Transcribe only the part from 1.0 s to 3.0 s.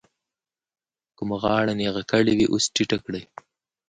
که مو غاړه نېغه کړې وي اوس ټیټه